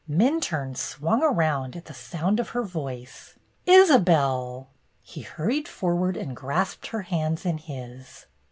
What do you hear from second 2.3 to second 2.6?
of